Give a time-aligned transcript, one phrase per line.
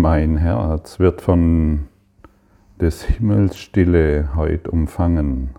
[0.00, 1.88] Mein Herz wird von
[2.80, 5.50] des Himmels Stille heut umfangen.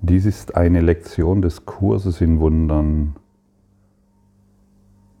[0.00, 3.16] Dies ist eine Lektion des Kurses in Wundern.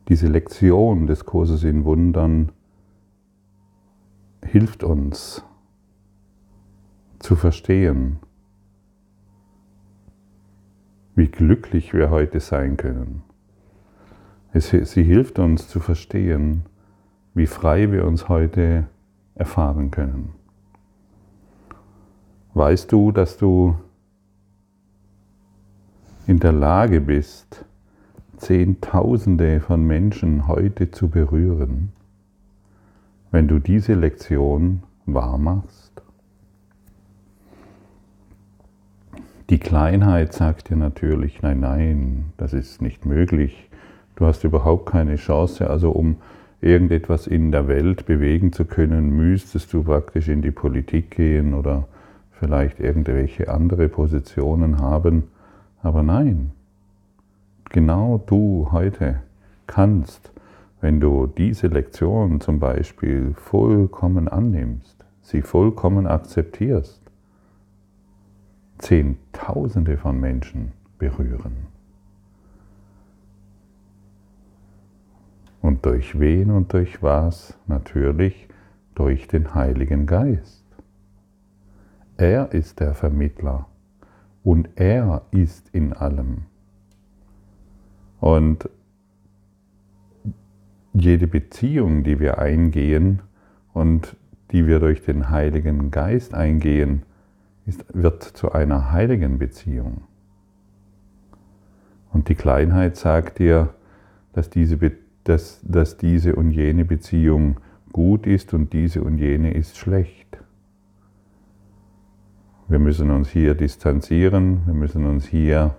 [0.08, 2.52] Diese Lektion des Kurses in Wundern
[4.42, 5.44] hilft uns
[7.18, 8.18] zu verstehen,
[11.16, 13.24] wie glücklich wir heute sein können.
[14.54, 16.64] Sie hilft uns zu verstehen,
[17.38, 18.88] wie frei wir uns heute
[19.36, 20.34] erfahren können.
[22.52, 23.76] Weißt du, dass du
[26.26, 27.64] in der Lage bist,
[28.38, 31.92] Zehntausende von Menschen heute zu berühren,
[33.30, 36.02] wenn du diese Lektion wahr machst?
[39.48, 43.70] Die Kleinheit sagt dir natürlich, nein, nein, das ist nicht möglich.
[44.16, 45.70] Du hast überhaupt keine Chance.
[45.70, 46.16] Also um
[46.60, 51.86] irgendetwas in der Welt bewegen zu können, müsstest du praktisch in die Politik gehen oder
[52.32, 55.24] vielleicht irgendwelche andere Positionen haben.
[55.82, 56.50] Aber nein,
[57.70, 59.20] genau du heute
[59.66, 60.32] kannst,
[60.80, 67.02] wenn du diese Lektion zum Beispiel vollkommen annimmst, sie vollkommen akzeptierst,
[68.78, 71.77] Zehntausende von Menschen berühren.
[75.60, 77.58] Und durch wen und durch was?
[77.66, 78.48] Natürlich
[78.94, 80.64] durch den Heiligen Geist.
[82.16, 83.66] Er ist der Vermittler
[84.42, 86.46] und er ist in allem.
[88.20, 88.68] Und
[90.92, 93.22] jede Beziehung, die wir eingehen
[93.72, 94.16] und
[94.50, 97.02] die wir durch den Heiligen Geist eingehen,
[97.66, 100.02] ist, wird zu einer heiligen Beziehung.
[102.12, 103.74] Und die Kleinheit sagt dir,
[104.32, 107.60] dass diese Beziehung dass, dass diese und jene Beziehung
[107.92, 110.38] gut ist und diese und jene ist schlecht.
[112.68, 115.76] Wir müssen uns hier distanzieren, wir müssen uns hier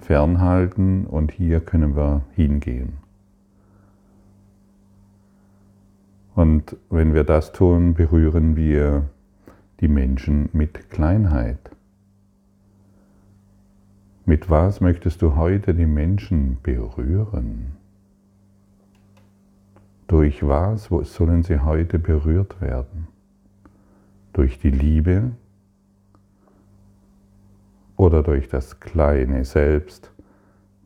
[0.00, 2.98] fernhalten und hier können wir hingehen.
[6.34, 9.08] Und wenn wir das tun, berühren wir
[9.80, 11.58] die Menschen mit Kleinheit.
[14.24, 17.77] Mit was möchtest du heute die Menschen berühren?
[20.08, 23.08] Durch was sollen sie heute berührt werden?
[24.32, 25.32] Durch die Liebe
[27.96, 30.10] oder durch das kleine Selbst,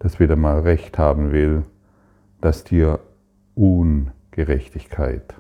[0.01, 1.63] das wieder mal Recht haben will,
[2.41, 2.99] dass dir
[3.55, 5.35] Ungerechtigkeit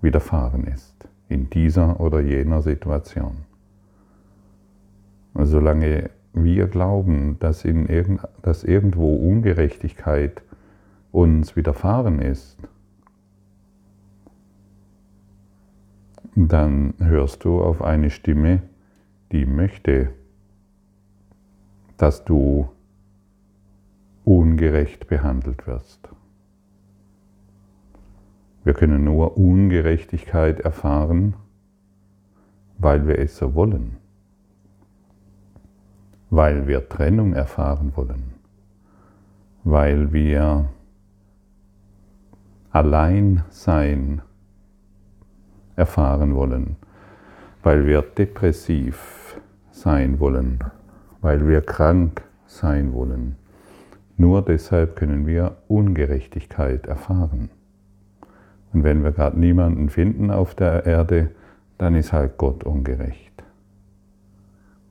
[0.00, 0.94] widerfahren ist
[1.28, 3.38] in dieser oder jener Situation.
[5.32, 10.42] Und solange wir glauben, dass, in irgend, dass irgendwo Ungerechtigkeit
[11.10, 12.56] uns widerfahren ist,
[16.36, 18.62] dann hörst du auf eine Stimme,
[19.32, 20.10] die möchte,
[21.96, 22.68] dass du
[24.24, 26.08] ungerecht behandelt wirst.
[28.64, 31.34] Wir können nur Ungerechtigkeit erfahren,
[32.78, 33.98] weil wir es so wollen,
[36.30, 38.34] weil wir Trennung erfahren wollen,
[39.62, 40.70] weil wir
[42.70, 44.22] allein sein
[45.76, 46.76] erfahren wollen,
[47.62, 49.40] weil wir depressiv
[49.70, 50.58] sein wollen,
[51.20, 53.36] weil wir krank sein wollen.
[54.16, 57.50] Nur deshalb können wir Ungerechtigkeit erfahren.
[58.72, 61.30] Und wenn wir gerade niemanden finden auf der Erde,
[61.78, 63.32] dann ist halt Gott ungerecht.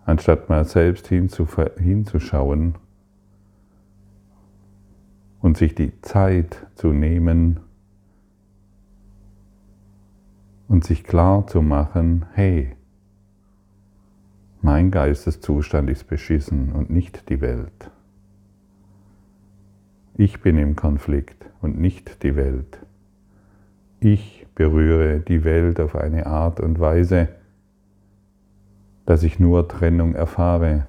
[0.05, 2.75] Anstatt mal selbst hinzuschauen
[5.41, 7.61] und sich die Zeit zu nehmen,
[10.67, 12.75] und sich klar zu machen, hey,
[14.61, 17.91] mein Geisteszustand ist beschissen und nicht die Welt.
[20.15, 22.79] Ich bin im Konflikt und nicht die Welt.
[23.99, 27.29] Ich berühre die Welt auf eine Art und Weise,
[29.05, 30.87] dass ich nur Trennung erfahre.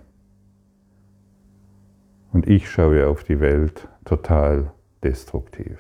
[2.33, 4.73] Und ich schaue auf die Welt total
[5.03, 5.79] destruktiv.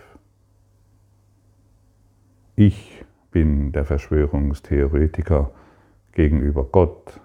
[2.56, 2.93] Ich
[3.34, 5.50] bin der Verschwörungstheoretiker
[6.12, 7.20] gegenüber Gott.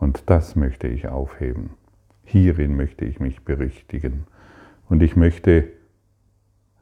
[0.00, 1.74] Und das möchte ich aufheben.
[2.24, 4.24] Hierin möchte ich mich berichtigen.
[4.88, 5.68] Und ich möchte,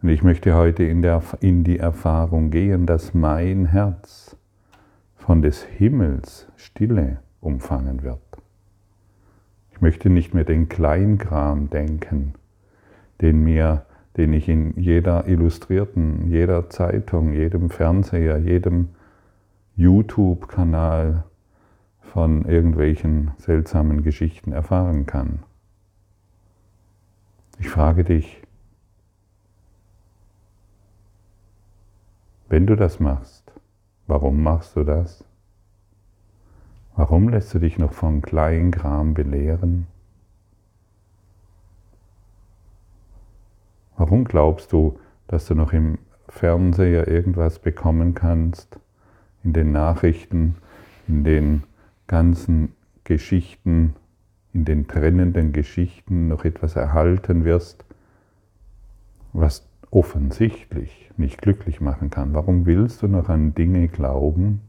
[0.02, 4.36] und ich möchte heute in, der, in die Erfahrung gehen, dass mein Herz
[5.16, 8.22] von des Himmels Stille umfangen wird.
[9.72, 12.34] Ich möchte nicht mehr den Kleinkram denken,
[13.20, 13.84] den mir
[14.16, 18.88] den ich in jeder Illustrierten, jeder Zeitung, jedem Fernseher, jedem
[19.76, 21.24] YouTube-Kanal
[22.00, 25.40] von irgendwelchen seltsamen Geschichten erfahren kann.
[27.58, 28.42] Ich frage dich,
[32.48, 33.52] wenn du das machst,
[34.06, 35.24] warum machst du das?
[36.96, 39.86] Warum lässt du dich noch von Kleinkram belehren?
[44.00, 48.80] Warum glaubst du, dass du noch im Fernseher irgendwas bekommen kannst,
[49.44, 50.54] in den Nachrichten,
[51.06, 51.64] in den
[52.06, 52.72] ganzen
[53.04, 53.94] Geschichten,
[54.54, 57.84] in den trennenden Geschichten noch etwas erhalten wirst,
[59.34, 62.32] was offensichtlich nicht glücklich machen kann?
[62.32, 64.62] Warum willst du noch an Dinge glauben,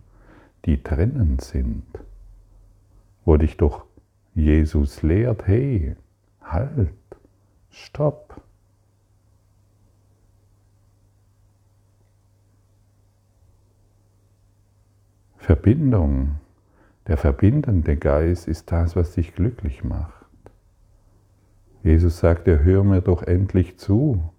[0.65, 1.85] die trennend sind?
[3.23, 3.85] Wo dich doch
[4.35, 5.95] Jesus lehrt, hey,
[6.41, 6.91] halt,
[7.69, 8.41] stopp.
[15.41, 16.35] Verbindung,
[17.07, 20.27] der verbindende Geist ist das, was dich glücklich macht.
[21.81, 24.31] Jesus sagt, er hör mir doch endlich zu.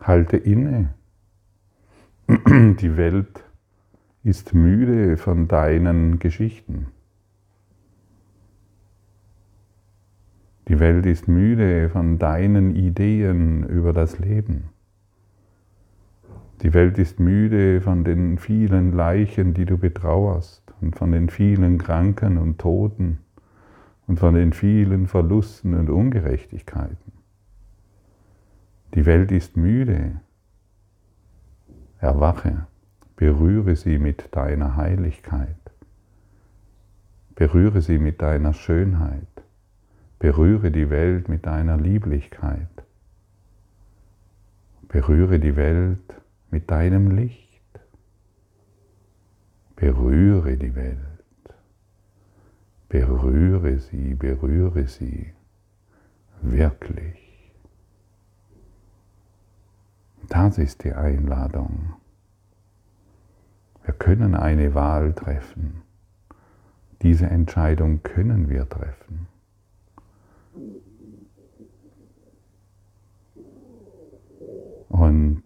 [0.00, 0.92] Halte inne.
[2.26, 3.44] Die Welt
[4.24, 6.88] ist müde von deinen Geschichten.
[10.66, 14.70] Die Welt ist müde von deinen Ideen über das Leben.
[16.62, 21.78] Die Welt ist müde von den vielen Leichen, die du betrauerst und von den vielen
[21.78, 23.18] Kranken und Toten
[24.06, 27.12] und von den vielen Verlusten und Ungerechtigkeiten.
[28.94, 30.20] Die Welt ist müde.
[31.98, 32.66] Erwache,
[33.16, 35.56] berühre sie mit deiner Heiligkeit.
[37.36, 39.26] Berühre sie mit deiner Schönheit.
[40.18, 42.68] Berühre die Welt mit deiner Lieblichkeit.
[44.88, 47.48] Berühre die Welt mit deinem Licht.
[49.76, 50.98] Berühre die Welt.
[52.88, 55.32] Berühre sie, berühre sie
[56.42, 57.52] wirklich.
[60.28, 61.94] Das ist die Einladung.
[63.84, 65.82] Wir können eine Wahl treffen.
[67.02, 69.26] Diese Entscheidung können wir treffen.
[74.88, 75.42] Und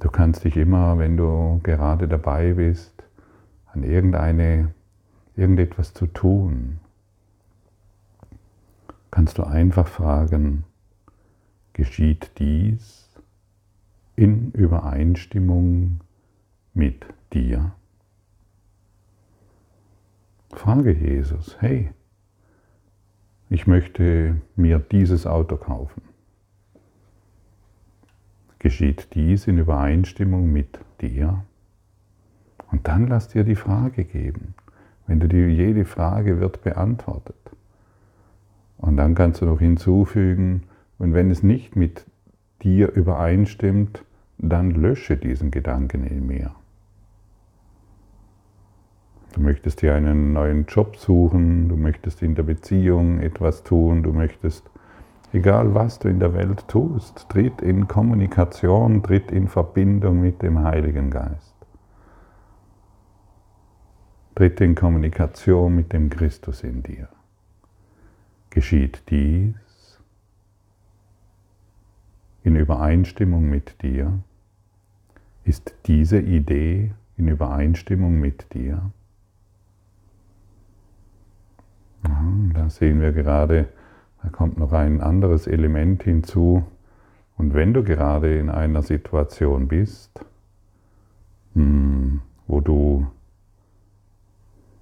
[0.00, 3.02] Du kannst dich immer, wenn du gerade dabei bist,
[3.66, 4.72] an irgendeine,
[5.34, 6.78] irgendetwas zu tun,
[9.10, 10.64] kannst du einfach fragen,
[11.72, 13.08] geschieht dies
[14.14, 16.00] in Übereinstimmung
[16.74, 17.72] mit dir?
[20.52, 21.90] Frage Jesus, hey,
[23.50, 26.02] ich möchte mir dieses Auto kaufen
[28.58, 31.44] geschieht dies in Übereinstimmung mit dir?
[32.70, 34.54] Und dann lass dir die Frage geben.
[35.06, 37.36] Wenn du dir jede Frage wird beantwortet.
[38.76, 40.64] Und dann kannst du noch hinzufügen,
[40.98, 42.04] und wenn es nicht mit
[42.62, 44.04] dir übereinstimmt,
[44.38, 46.54] dann lösche diesen Gedanken in mir.
[49.32, 54.12] Du möchtest dir einen neuen Job suchen, du möchtest in der Beziehung etwas tun, du
[54.12, 54.68] möchtest
[55.32, 60.62] Egal was du in der Welt tust, tritt in Kommunikation, tritt in Verbindung mit dem
[60.62, 61.54] Heiligen Geist.
[64.34, 67.08] Tritt in Kommunikation mit dem Christus in dir.
[68.50, 70.00] Geschieht dies
[72.42, 74.20] in Übereinstimmung mit dir?
[75.44, 78.90] Ist diese Idee in Übereinstimmung mit dir?
[82.54, 83.68] Da sehen wir gerade,
[84.22, 86.64] da kommt noch ein anderes Element hinzu.
[87.36, 90.24] Und wenn du gerade in einer Situation bist,
[91.54, 93.06] hm, wo du,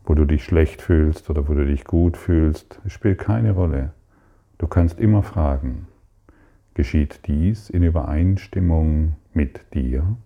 [0.05, 3.93] wo du dich schlecht fühlst oder wo du dich gut fühlst, spielt keine Rolle.
[4.59, 5.87] Du kannst immer fragen,
[6.75, 10.16] geschieht dies in Übereinstimmung mit dir?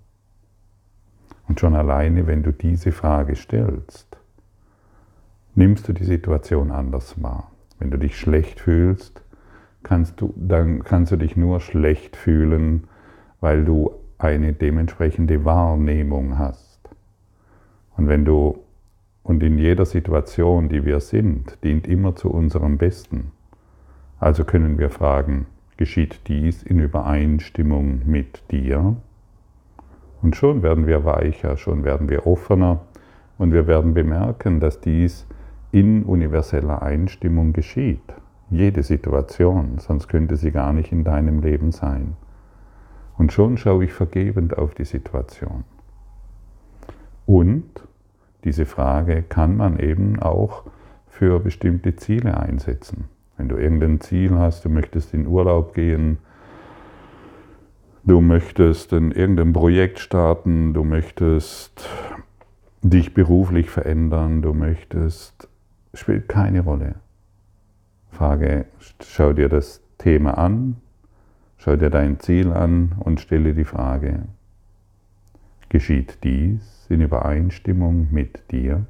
[1.49, 4.17] Und schon alleine, wenn du diese Frage stellst,
[5.57, 7.51] nimmst du die Situation anders wahr.
[7.81, 9.23] Wenn du dich schlecht fühlst,
[9.83, 12.85] kannst du, dann kannst du dich nur schlecht fühlen,
[13.41, 16.79] weil du eine dementsprechende Wahrnehmung hast.
[17.97, 18.59] Und wenn du,
[19.23, 23.33] und in jeder Situation, die wir sind, dient immer zu unserem Besten.
[24.19, 25.47] Also können wir fragen,
[25.79, 28.97] geschieht dies in Übereinstimmung mit dir?
[30.21, 32.81] Und schon werden wir weicher, schon werden wir offener
[33.39, 35.27] und wir werden bemerken, dass dies
[35.73, 38.03] in universeller Einstimmung geschieht.
[38.53, 42.17] jede Situation, sonst könnte sie gar nicht in deinem Leben sein.
[43.17, 45.63] Und schon schaue ich vergebend auf die Situation.
[47.27, 47.65] Und
[48.43, 50.65] diese Frage kann man eben auch
[51.07, 53.05] für bestimmte Ziele einsetzen.
[53.37, 56.19] Wenn du irgendein Ziel hast, du möchtest in Urlaub gehen,
[58.05, 61.89] du möchtest in irgendein Projekt starten, du möchtest
[62.83, 65.50] dich beruflich verändern, du möchtest,
[65.95, 66.97] spielt keine Rolle.
[68.11, 68.67] Frage,
[69.01, 70.77] schau dir das Thema an,
[71.59, 74.23] schau dir dein Ziel an und stelle die Frage,
[75.69, 78.87] geschieht dies in Übereinstimmung mit dir?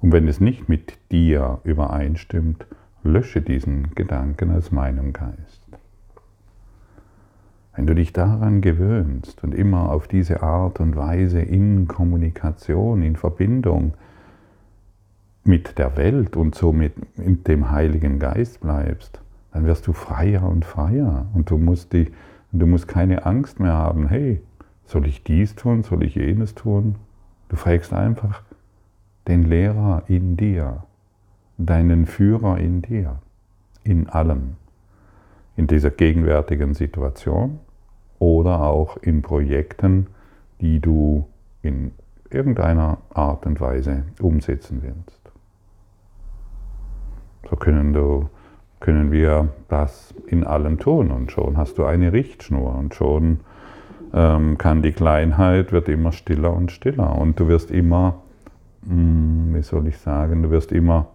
[0.00, 2.66] Und wenn es nicht mit dir übereinstimmt,
[3.02, 5.62] lösche diesen Gedanken aus meinem Geist.
[7.74, 13.16] Wenn du dich daran gewöhnst und immer auf diese Art und Weise in Kommunikation, in
[13.16, 13.94] Verbindung
[15.44, 19.20] mit der Welt und somit mit dem Heiligen Geist bleibst,
[19.52, 22.10] dann wirst du freier und freier und du musst, die,
[22.52, 24.40] du musst keine Angst mehr haben, hey,
[24.86, 26.96] soll ich dies tun, soll ich jenes tun?
[27.48, 28.42] Du fragst einfach,
[29.28, 30.84] den Lehrer in dir,
[31.58, 33.20] deinen Führer in dir,
[33.84, 34.56] in allem,
[35.56, 37.60] in dieser gegenwärtigen Situation
[38.18, 40.08] oder auch in Projekten,
[40.60, 41.28] die du
[41.62, 41.92] in
[42.30, 45.23] irgendeiner Art und Weise umsetzen willst.
[47.48, 48.28] So können, du,
[48.80, 53.40] können wir das in allem tun und schon hast du eine Richtschnur und schon
[54.12, 58.22] ähm, kann die Kleinheit wird immer stiller und stiller und du wirst immer
[58.86, 61.06] hm, wie soll ich sagen, du wirst immer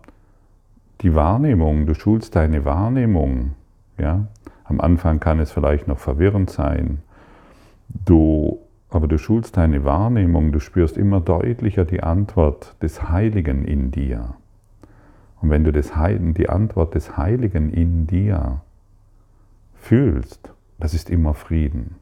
[1.01, 3.51] die Wahrnehmung, du schulst deine Wahrnehmung.
[3.97, 4.27] Ja?
[4.63, 6.99] Am Anfang kann es vielleicht noch verwirrend sein,
[8.05, 8.59] du,
[8.89, 14.35] aber du schulst deine Wahrnehmung, du spürst immer deutlicher die Antwort des Heiligen in dir.
[15.41, 18.61] Und wenn du das die Antwort des Heiligen in dir
[19.75, 21.95] fühlst, das ist immer Frieden.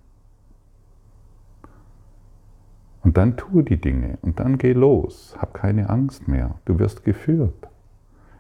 [3.04, 5.36] Und dann tu die Dinge und dann geh los.
[5.40, 6.56] Hab keine Angst mehr.
[6.66, 7.70] Du wirst geführt.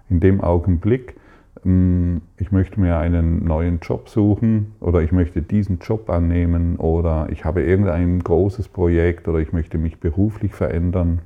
[0.10, 1.16] In dem Augenblick,
[1.63, 7.27] hm, ich möchte mir einen neuen Job suchen oder ich möchte diesen Job annehmen oder
[7.32, 11.22] ich habe irgendein großes Projekt oder ich möchte mich beruflich verändern,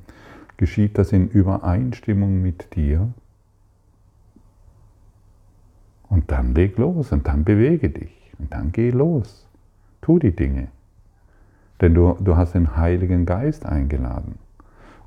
[0.56, 3.12] geschieht das in Übereinstimmung mit dir.
[6.12, 9.48] Und dann leg los und dann bewege dich und dann geh los.
[10.02, 10.68] Tu die Dinge.
[11.80, 14.34] Denn du, du hast den Heiligen Geist eingeladen.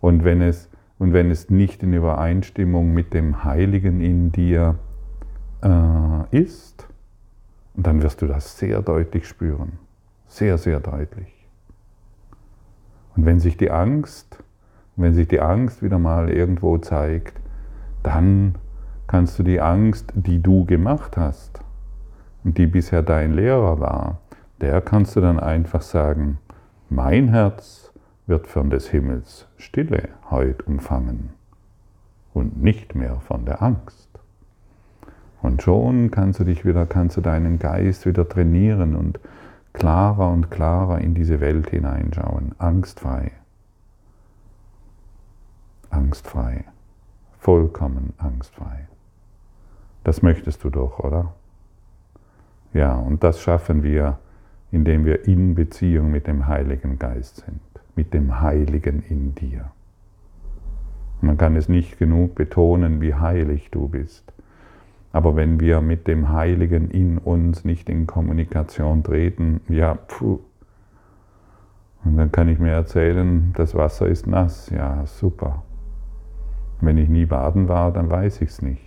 [0.01, 4.79] Und wenn, es, und wenn es nicht in Übereinstimmung mit dem Heiligen in dir
[5.61, 6.87] äh, ist,
[7.75, 9.73] dann wirst du das sehr deutlich spüren.
[10.25, 11.31] Sehr, sehr deutlich.
[13.15, 14.43] Und wenn sich die Angst,
[14.95, 17.39] wenn sich die Angst wieder mal irgendwo zeigt,
[18.01, 18.55] dann
[19.07, 21.59] kannst du die Angst, die du gemacht hast
[22.43, 24.19] und die bisher dein Lehrer war,
[24.61, 26.39] der kannst du dann einfach sagen,
[26.89, 27.91] mein Herz
[28.27, 31.29] wird von des Himmels Stille heut umfangen
[32.33, 34.09] und nicht mehr von der Angst.
[35.41, 39.19] Und schon kannst du dich wieder, kannst du deinen Geist wieder trainieren und
[39.73, 43.31] klarer und klarer in diese Welt hineinschauen, angstfrei.
[45.91, 46.65] Angstfrei,
[47.37, 48.87] vollkommen angstfrei.
[50.05, 51.33] Das möchtest du doch, oder?
[52.73, 54.19] Ja, und das schaffen wir
[54.75, 57.61] indem wir in Beziehung mit dem Heiligen Geist sind,
[57.95, 59.71] mit dem Heiligen in dir.
[61.21, 64.33] Man kann es nicht genug betonen, wie heilig du bist.
[65.13, 70.41] Aber wenn wir mit dem Heiligen in uns nicht in Kommunikation treten, ja, pfuh.
[72.03, 74.69] Und dann kann ich mir erzählen, das Wasser ist nass.
[74.71, 75.63] Ja, super.
[76.81, 78.84] Wenn ich nie baden war, dann weiß ich es nicht.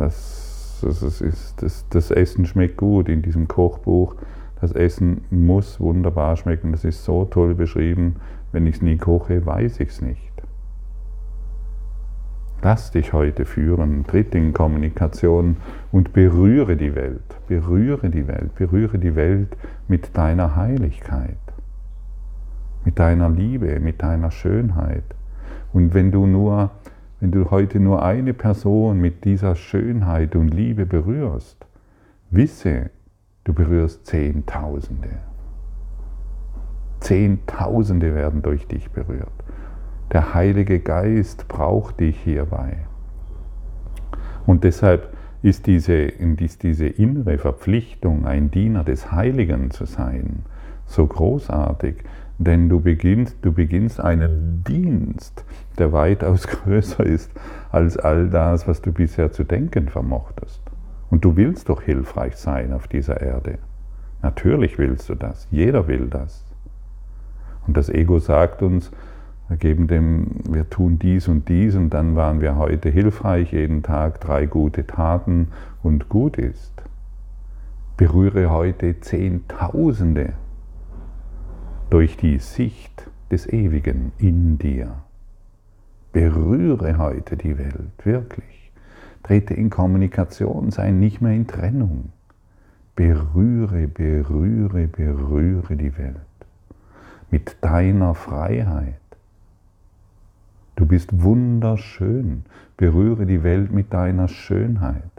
[0.00, 0.50] Das
[0.82, 4.16] das, ist, das, das Essen schmeckt gut in diesem Kochbuch.
[4.60, 6.72] Das Essen muss wunderbar schmecken.
[6.72, 8.16] Das ist so toll beschrieben.
[8.52, 10.20] Wenn ich es nie koche, weiß ich es nicht.
[12.62, 15.56] Lass dich heute führen, tritt in Kommunikation
[15.92, 17.22] und berühre die Welt.
[17.48, 18.54] Berühre die Welt.
[18.54, 19.56] Berühre die Welt
[19.88, 21.38] mit deiner Heiligkeit,
[22.84, 25.04] mit deiner Liebe, mit deiner Schönheit.
[25.72, 26.70] Und wenn du nur
[27.20, 31.66] wenn du heute nur eine Person mit dieser Schönheit und Liebe berührst,
[32.30, 32.90] wisse,
[33.44, 35.10] du berührst Zehntausende.
[37.00, 39.28] Zehntausende werden durch dich berührt.
[40.12, 42.78] Der Heilige Geist braucht dich hierbei.
[44.46, 50.44] Und deshalb ist diese, ist diese innere Verpflichtung, ein Diener des Heiligen zu sein,
[50.86, 51.96] so großartig,
[52.40, 55.44] denn du beginnst, du beginnst einen Dienst,
[55.78, 57.30] der weitaus größer ist
[57.70, 60.62] als all das, was du bisher zu denken vermochtest.
[61.10, 63.58] Und du willst doch hilfreich sein auf dieser Erde.
[64.22, 65.48] Natürlich willst du das.
[65.50, 66.46] Jeder will das.
[67.66, 68.90] Und das Ego sagt uns,
[69.48, 73.82] wir, geben dem, wir tun dies und dies und dann waren wir heute hilfreich, jeden
[73.82, 75.48] Tag drei gute Taten
[75.82, 76.72] und gut ist.
[77.98, 80.32] Berühre heute Zehntausende
[81.90, 85.02] durch die Sicht des Ewigen in dir.
[86.12, 88.72] Berühre heute die Welt, wirklich.
[89.24, 92.10] Trete in Kommunikation, sei nicht mehr in Trennung.
[92.96, 96.16] Berühre, berühre, berühre die Welt
[97.30, 98.94] mit deiner Freiheit.
[100.76, 102.44] Du bist wunderschön.
[102.76, 105.09] Berühre die Welt mit deiner Schönheit.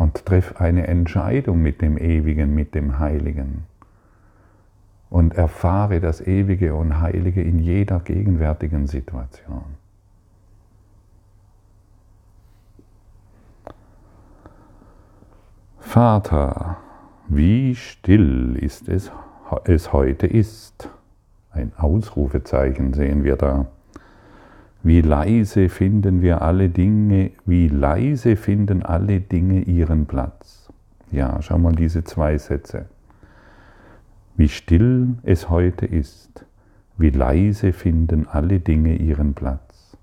[0.00, 3.64] Und triff eine Entscheidung mit dem Ewigen, mit dem Heiligen.
[5.10, 9.76] Und erfahre das Ewige und Heilige in jeder gegenwärtigen Situation.
[15.80, 16.78] Vater,
[17.28, 19.12] wie still ist es,
[19.64, 20.88] es heute ist.
[21.50, 23.66] Ein Ausrufezeichen sehen wir da.
[24.82, 30.72] Wie leise finden wir alle Dinge, wie leise finden alle Dinge ihren Platz.
[31.12, 32.86] Ja, schau mal diese zwei Sätze.
[34.36, 36.46] Wie still es heute ist,
[36.96, 39.98] wie leise finden alle Dinge ihren Platz.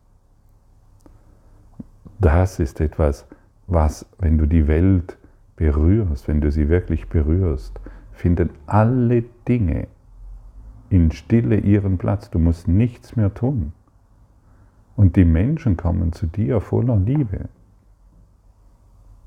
[2.19, 3.25] Das ist etwas,
[3.65, 5.17] was, wenn du die Welt
[5.55, 7.79] berührst, wenn du sie wirklich berührst,
[8.11, 9.87] finden alle Dinge
[10.89, 12.29] in Stille ihren Platz.
[12.29, 13.73] Du musst nichts mehr tun.
[14.97, 17.49] Und die Menschen kommen zu dir voller Liebe.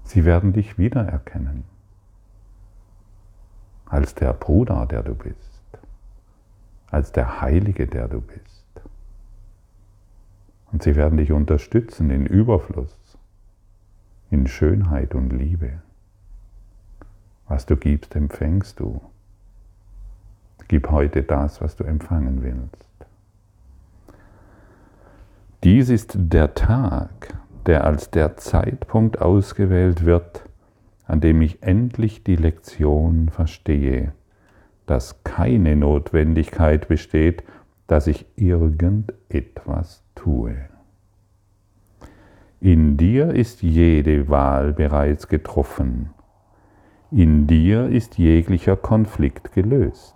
[0.02, 1.62] Sie werden dich wiedererkennen
[3.86, 5.78] als der Bruder, der du bist,
[6.90, 8.66] als der Heilige, der du bist.
[10.72, 13.16] Und sie werden dich unterstützen in Überfluss,
[14.28, 15.82] in Schönheit und Liebe.
[17.46, 19.00] Was du gibst, empfängst du.
[20.66, 22.89] Gib heute das, was du empfangen willst.
[25.70, 30.42] Dies ist der Tag, der als der Zeitpunkt ausgewählt wird,
[31.06, 34.10] an dem ich endlich die Lektion verstehe,
[34.86, 37.44] dass keine Notwendigkeit besteht,
[37.86, 40.56] dass ich irgendetwas tue.
[42.58, 46.10] In dir ist jede Wahl bereits getroffen
[47.12, 50.14] in dir ist jeglicher Konflikt gelöst.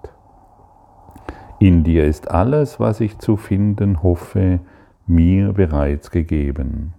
[1.58, 4.60] In dir ist alles, was ich zu finden hoffe,
[5.06, 6.94] mir bereits gegeben.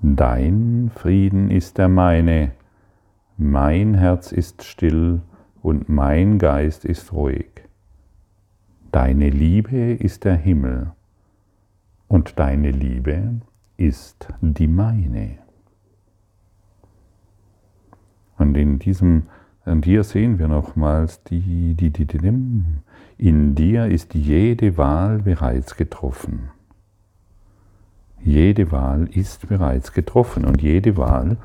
[0.00, 2.52] Dein Frieden ist der meine,
[3.38, 5.20] mein Herz ist still
[5.62, 7.46] und mein Geist ist ruhig.
[8.90, 10.92] Deine Liebe ist der Himmel
[12.08, 13.40] und deine Liebe
[13.76, 15.38] ist die meine.
[18.38, 19.28] Und in diesem,
[19.64, 22.32] und hier sehen wir nochmals, die, die, die, die,
[23.18, 26.50] in dir ist jede Wahl bereits getroffen.
[28.24, 31.38] Jede Wahl ist bereits getroffen und jede Wahl,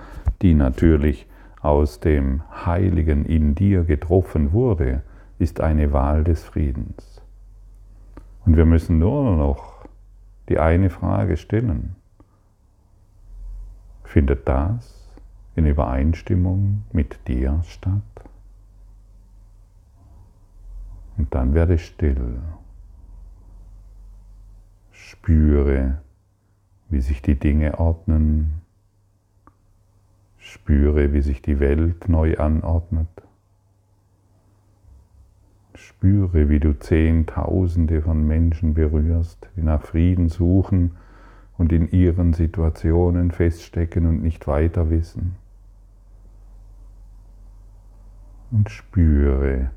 [0.43, 1.25] die natürlich
[1.59, 5.01] aus dem Heiligen in dir getroffen wurde,
[5.39, 7.21] ist eine Wahl des Friedens.
[8.45, 9.85] Und wir müssen nur noch
[10.49, 11.95] die eine Frage stellen.
[14.03, 15.09] Findet das
[15.55, 18.01] in Übereinstimmung mit dir statt.
[21.17, 22.39] Und dann werde still.
[24.91, 25.97] Spüre,
[26.89, 28.61] wie sich die Dinge ordnen.
[30.37, 33.07] Spüre, wie sich die Welt neu anordnet.
[35.75, 40.91] Spüre, wie du Zehntausende von Menschen berührst, die nach Frieden suchen
[41.57, 45.35] und in ihren Situationen feststecken und nicht weiter wissen.
[48.51, 49.71] und spüre,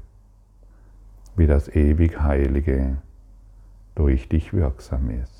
[1.36, 2.98] wie das ewig Heilige
[3.94, 5.39] durch dich wirksam ist.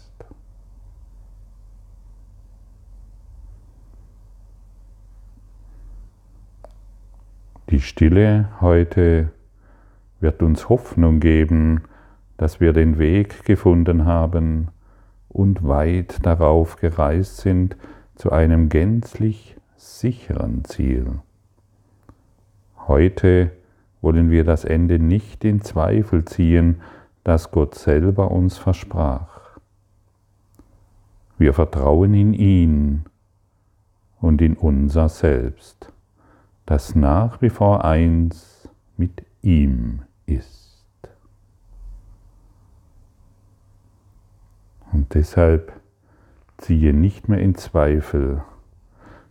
[7.71, 9.31] Die Stille heute
[10.19, 11.83] wird uns Hoffnung geben,
[12.37, 14.69] dass wir den Weg gefunden haben
[15.29, 17.77] und weit darauf gereist sind
[18.17, 21.21] zu einem gänzlich sicheren Ziel.
[22.89, 23.53] Heute
[24.01, 26.81] wollen wir das Ende nicht in Zweifel ziehen,
[27.23, 29.61] das Gott selber uns versprach.
[31.39, 33.05] Wir vertrauen in ihn
[34.21, 35.93] und in unser Selbst,
[36.71, 40.87] das nach wie vor eins mit ihm ist.
[44.93, 45.73] Und deshalb
[46.59, 48.45] ziehe nicht mehr in Zweifel,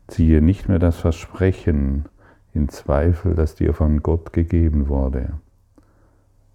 [0.07, 2.09] ziehe nicht mehr das Versprechen
[2.53, 5.31] in Zweifel, das dir von Gott gegeben wurde.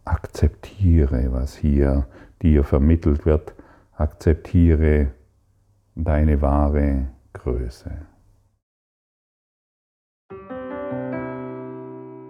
[0.05, 2.07] Akzeptiere, was hier
[2.43, 3.55] dir vermittelt wird,
[3.97, 5.13] akzeptiere
[5.95, 8.14] deine wahre Größe.